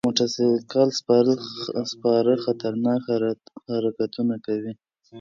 [0.07, 0.89] موټر سایکل
[1.91, 3.01] سپاره خطرناک
[3.71, 4.71] حرکتونه کوي.